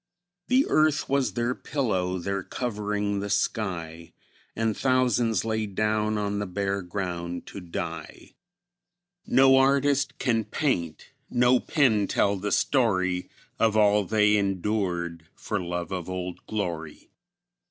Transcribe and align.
The 0.47 0.65
earth 0.67 1.07
was 1.09 1.33
their 1.33 1.53
pillow, 1.53 2.17
their 2.17 2.41
covering 2.41 3.19
the 3.19 3.29
sky; 3.29 4.13
And 4.55 4.75
thousands 4.75 5.45
lay 5.45 5.67
down 5.67 6.17
on 6.17 6.39
the 6.39 6.47
bare 6.47 6.81
ground 6.81 7.45
to 7.45 7.59
die; 7.59 8.33
No 9.27 9.57
artist 9.57 10.17
can 10.17 10.43
paint, 10.45 11.11
no 11.29 11.59
pen 11.59 12.07
tell 12.07 12.35
the 12.35 12.51
story 12.51 13.29
Of 13.59 13.77
all 13.77 14.03
they 14.03 14.37
endured 14.37 15.27
for 15.35 15.59
love 15.59 15.91
of 15.91 16.09
"Old 16.09 16.47
Glory." 16.47 17.11